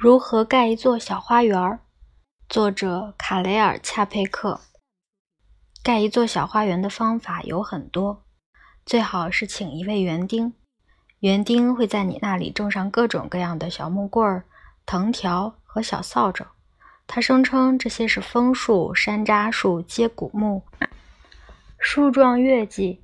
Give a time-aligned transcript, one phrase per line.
[0.00, 1.80] 如何盖一座小花园？
[2.48, 4.60] 作者卡雷尔·恰佩克。
[5.82, 8.22] 盖一座小花园的方法有很多，
[8.86, 10.52] 最好是请一位园丁。
[11.18, 14.44] 园丁会在你那里种上各种各样的小木棍、
[14.86, 16.46] 藤条和小扫帚。
[17.08, 20.62] 他声称这些是枫树、山楂树、接骨木、
[21.76, 23.02] 树状月季、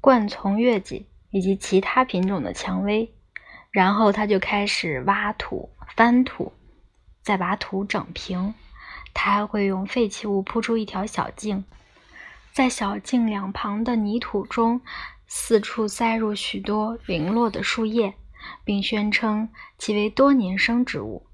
[0.00, 3.14] 灌丛月季以及其他品种的蔷薇。
[3.72, 6.52] 然后他就开始挖土、翻土，
[7.22, 8.54] 再把土整平。
[9.12, 11.64] 他还会用废弃物铺出一条小径，
[12.52, 14.80] 在小径两旁的泥土中
[15.26, 18.14] 四处塞入许多零落的树叶，
[18.64, 19.48] 并宣称
[19.78, 21.26] 其为多年生植物。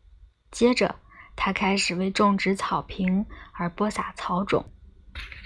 [0.50, 0.96] 接着。
[1.40, 4.64] 他开始为种植草坪而播撒草种，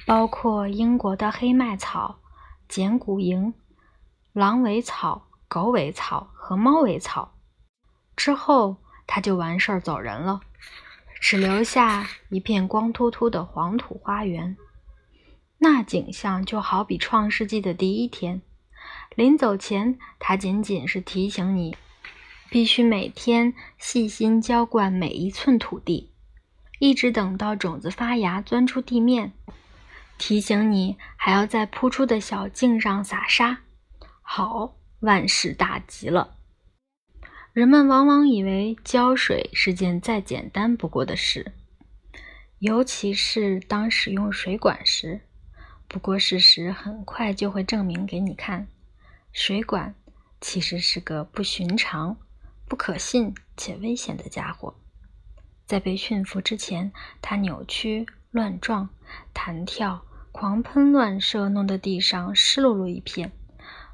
[0.06, 2.18] 包括英国的黑麦草、
[2.66, 3.52] 剪骨蝇、
[4.32, 7.34] 狼尾草、狗尾草和猫尾草。
[8.16, 10.40] 之后他就完事儿走人了，
[11.20, 14.56] 只留下一片光秃秃的黄土花园。
[15.58, 18.40] 那景象就好比创世纪的第一天。
[19.14, 21.76] 临走前，他仅仅是提醒你。
[22.48, 26.14] 必须每天细心浇灌每一寸土地，
[26.78, 29.34] 一直等到种子发芽、钻出地面。
[30.16, 33.58] 提醒你还要在铺出的小径上撒沙。
[34.22, 36.38] 好，万事大吉了。
[37.52, 41.52] 人们往往以为浇水是件再简单不过的事，
[42.58, 45.20] 尤其是当使用水管时。
[45.86, 48.66] 不过，事实很快就会证明给你看，
[49.32, 49.94] 水管
[50.40, 52.16] 其实是个不寻常。
[52.66, 54.80] 不可信且危险的家伙，
[55.66, 58.88] 在被驯服之前，它扭曲、乱撞、
[59.34, 63.30] 弹跳、狂喷乱射，弄得地上湿漉漉一片，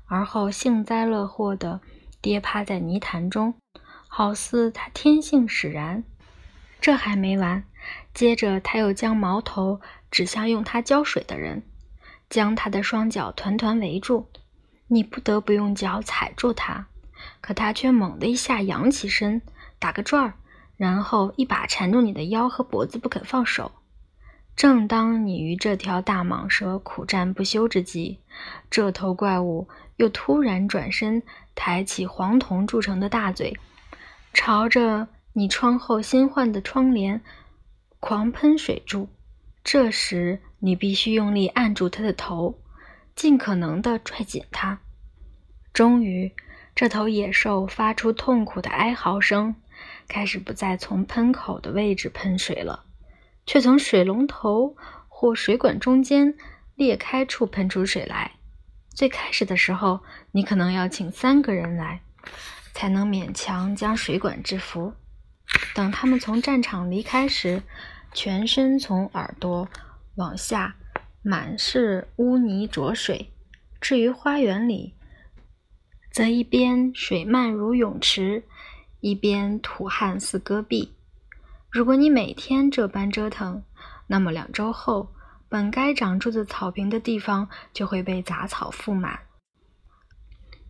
[0.08, 1.80] 而后幸灾乐祸地
[2.20, 3.54] 跌趴在泥潭中，
[4.08, 6.02] 好似他天性使然。
[6.80, 7.64] 这还没完，
[8.14, 11.62] 接着他又将矛头指向用它浇水的人，
[12.30, 14.28] 将他的双脚团团围住，
[14.86, 16.86] 你不得不用脚踩住它。
[17.40, 19.42] 可他却猛地一下扬起身，
[19.78, 20.34] 打个转儿，
[20.76, 23.72] 然后一把缠住你的腰和脖子不肯放手。
[24.54, 28.20] 正当你与这条大蟒蛇苦战不休之际，
[28.70, 29.68] 这头怪物
[29.98, 31.22] 又突然转身，
[31.54, 33.56] 抬起黄铜铸成的大嘴，
[34.32, 37.20] 朝着你窗后新换的窗帘
[38.00, 39.08] 狂喷水柱。
[39.62, 42.58] 这时你必须用力按住它的头，
[43.14, 44.80] 尽可能地拽紧它。
[45.72, 46.34] 终于。
[46.74, 49.56] 这头野兽发出痛苦的哀嚎声，
[50.06, 52.84] 开始不再从喷口的位置喷水了，
[53.46, 54.76] 却从水龙头
[55.08, 56.36] 或水管中间
[56.76, 58.37] 裂开处喷出水来。
[58.98, 60.00] 最开始的时候，
[60.32, 62.00] 你可能要请三个人来，
[62.74, 64.92] 才能勉强将水管制服。
[65.72, 67.62] 等他们从战场离开时，
[68.12, 69.68] 全身从耳朵
[70.16, 70.74] 往下
[71.22, 73.30] 满是污泥浊水。
[73.80, 74.96] 至于花园里，
[76.10, 78.42] 则一边水漫如泳池，
[78.98, 80.96] 一边土旱似戈壁。
[81.70, 83.62] 如果你每天这般折腾，
[84.08, 85.14] 那么两周后，
[85.48, 89.20] 本该长出的草坪的地方就会被杂草覆满。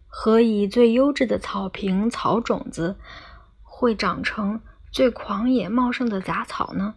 [0.06, 2.96] 何以最优质的草坪草种子
[3.62, 6.94] 会长成最狂野茂盛的杂草呢？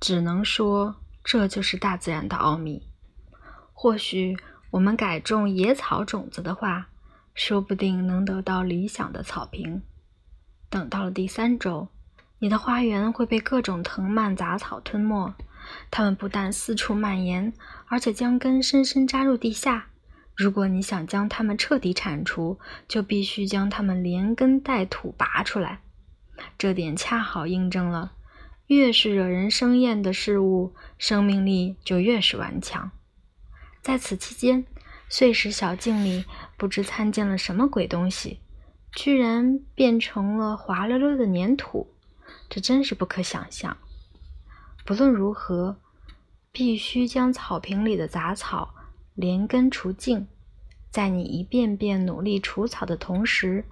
[0.00, 2.88] 只能说，这就是大自然的奥秘。
[3.72, 4.36] 或许
[4.70, 6.88] 我们改种野草种子的话，
[7.34, 9.82] 说不定能得到理想的草坪。
[10.68, 11.88] 等到了第三周，
[12.38, 15.34] 你的花园会被各种藤蔓杂草吞没。
[15.90, 17.52] 它们不但四处蔓延，
[17.86, 19.86] 而且将根深深扎入地下。
[20.34, 22.58] 如果你想将它们彻底铲除，
[22.88, 25.80] 就必须将它们连根带土拔出来。
[26.56, 28.12] 这点恰好印证了：
[28.66, 32.90] 越是惹人生厌的事物，生命力就越是顽强。
[33.82, 34.64] 在此期间，
[35.08, 36.24] 碎石小径里。
[36.56, 38.38] 不知参见了什么鬼东西，
[38.94, 41.92] 居然变成了滑溜溜的粘土，
[42.48, 43.76] 这真是不可想象。
[44.84, 45.76] 不论如何，
[46.50, 48.74] 必须将草坪里的杂草
[49.14, 50.26] 连根除净。
[50.90, 53.64] 在你一遍遍努力除草的同时，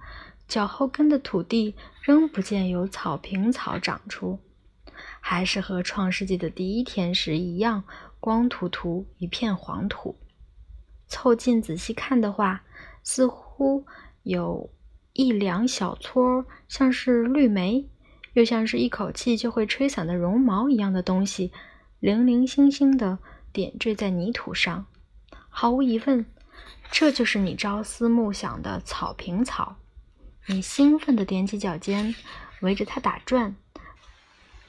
[0.47, 4.39] 脚后跟的土地仍不见有草坪草长出，
[5.19, 7.83] 还是和创世纪的第一天时一样，
[8.19, 10.15] 光秃秃一片黄土。
[11.07, 12.63] 凑近仔细看的话，
[13.03, 13.85] 似乎
[14.23, 14.69] 有
[15.13, 17.85] 一两小撮像是绿梅，
[18.33, 21.51] 又像是一口气就会吹散的绒毛一样的东西，
[21.99, 23.19] 零零星星的
[23.51, 24.85] 点缀在泥土上。
[25.49, 26.25] 毫无疑问，
[26.91, 29.75] 这就是你朝思暮想的草坪草。
[30.47, 32.15] 你兴奋地踮起脚尖，
[32.61, 33.55] 围着它打转，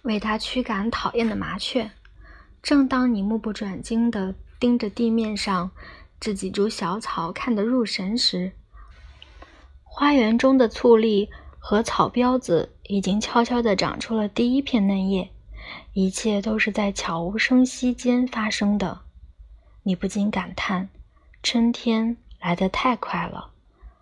[0.03, 1.91] 为它驱赶讨厌的麻雀。
[2.63, 5.71] 正当你目不转睛地盯着地面上
[6.21, 8.53] 这几株小草看得入神时，
[9.83, 11.31] 花园中的醋栗
[11.65, 15.31] 和草标子已经悄悄地长出了第一片嫩叶。
[15.93, 19.03] 一切都是在悄无声息间发生的。
[19.85, 20.89] 你不禁感叹：
[21.41, 23.53] 春天来得太快了，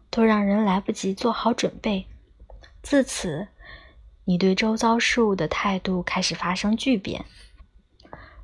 [0.08, 2.06] 都让人来不及做好准备。
[2.82, 3.48] 自此，
[4.24, 7.26] 你对周遭事物的态度开始发生巨变。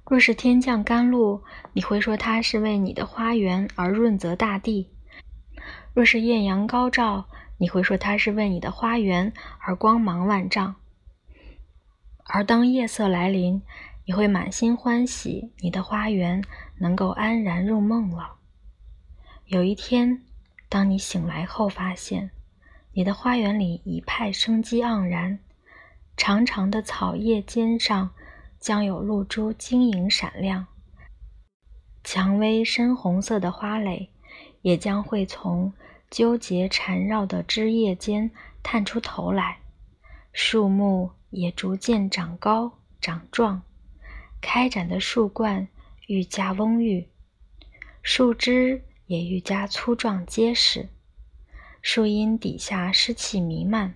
[0.05, 1.43] 若是天降甘露，
[1.73, 4.91] 你会说它是为你的花园而润泽大地；
[5.95, 7.27] 若是艳阳高照，
[7.59, 10.77] 你会说它是为你的花园而光芒万丈。
[12.25, 13.63] 而当夜色来临，
[14.05, 16.43] 你会满心欢喜，你的花园
[16.79, 18.37] 能够安然入梦了。
[19.47, 20.23] 有一天，
[20.69, 22.31] 当你醒来后，发现
[22.93, 25.39] 你的花园里一派生机盎然，
[26.17, 28.11] 长长的草叶尖上。
[28.59, 30.67] 将有露珠晶莹闪亮，
[32.03, 34.11] 蔷薇深红色的花蕾
[34.63, 35.73] 也将会从
[36.17, 38.31] 纠结缠绕的枝叶间
[38.63, 39.59] 探出头来。
[40.33, 43.61] 树木也逐渐长高长壮，
[44.41, 45.69] 开展的树冠
[46.07, 47.07] 愈加蓊郁，
[48.01, 50.89] 树枝也愈加粗壮结实。
[51.83, 53.93] 树荫底下湿气弥漫，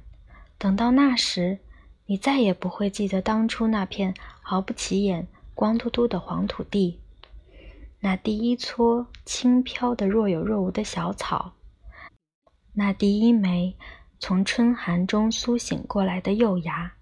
[0.58, 1.60] 等到那时，
[2.04, 4.14] 你再也不会记得当初那片。
[4.42, 7.00] 毫不起眼、光秃秃的黄土地，
[8.00, 11.54] 那第一撮轻飘的若有若无的小草，
[12.72, 13.76] 那第一枚
[14.18, 16.94] 从春寒中苏醒过来的幼芽，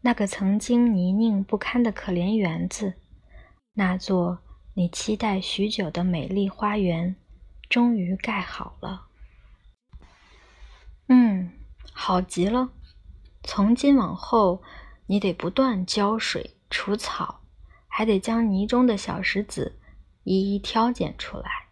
[0.00, 2.94] 那个曾经泥泞不堪的可怜园子，
[3.74, 4.38] 那座
[4.74, 7.16] 你期待许久的美丽花园，
[7.68, 9.06] 终于盖好了。
[11.06, 11.50] 嗯，
[11.92, 12.70] 好极了。
[13.44, 14.62] 从今往后，
[15.06, 16.54] 你得不断浇水。
[16.70, 17.40] 除草，
[17.86, 19.80] 还得将泥中的小石子
[20.24, 21.67] 一一挑拣出来。